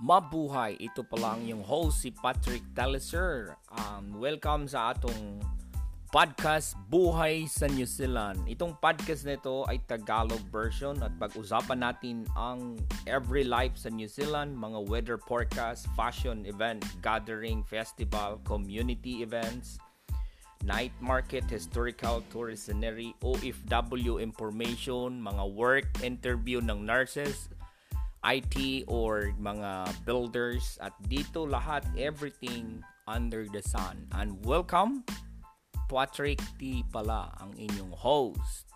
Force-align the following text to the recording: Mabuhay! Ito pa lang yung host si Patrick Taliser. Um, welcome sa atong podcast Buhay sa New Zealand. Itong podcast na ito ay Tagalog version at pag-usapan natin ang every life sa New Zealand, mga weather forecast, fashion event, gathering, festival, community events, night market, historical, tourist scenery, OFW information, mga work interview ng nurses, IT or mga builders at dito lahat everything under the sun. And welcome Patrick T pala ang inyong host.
Mabuhay! 0.00 0.80
Ito 0.80 1.04
pa 1.04 1.20
lang 1.20 1.44
yung 1.44 1.60
host 1.60 2.00
si 2.00 2.08
Patrick 2.08 2.64
Taliser. 2.72 3.52
Um, 3.68 4.16
welcome 4.16 4.64
sa 4.64 4.96
atong 4.96 5.44
podcast 6.08 6.72
Buhay 6.88 7.44
sa 7.44 7.68
New 7.68 7.84
Zealand. 7.84 8.40
Itong 8.48 8.80
podcast 8.80 9.28
na 9.28 9.36
ito 9.36 9.68
ay 9.68 9.76
Tagalog 9.84 10.40
version 10.48 10.96
at 11.04 11.12
pag-usapan 11.20 11.84
natin 11.84 12.24
ang 12.32 12.80
every 13.04 13.44
life 13.44 13.76
sa 13.76 13.92
New 13.92 14.08
Zealand, 14.08 14.56
mga 14.56 14.88
weather 14.88 15.20
forecast, 15.20 15.84
fashion 15.92 16.48
event, 16.48 16.80
gathering, 17.04 17.60
festival, 17.68 18.40
community 18.48 19.20
events, 19.20 19.76
night 20.64 20.96
market, 21.04 21.44
historical, 21.44 22.24
tourist 22.32 22.72
scenery, 22.72 23.12
OFW 23.20 24.16
information, 24.16 25.20
mga 25.20 25.44
work 25.52 25.92
interview 26.00 26.64
ng 26.64 26.88
nurses, 26.88 27.52
IT 28.24 28.84
or 28.84 29.32
mga 29.40 29.88
builders 30.04 30.76
at 30.84 30.92
dito 31.08 31.48
lahat 31.48 31.84
everything 31.96 32.84
under 33.08 33.48
the 33.48 33.64
sun. 33.64 34.04
And 34.12 34.36
welcome 34.44 35.08
Patrick 35.88 36.38
T 36.60 36.84
pala 36.92 37.32
ang 37.40 37.56
inyong 37.56 37.96
host. 37.96 38.68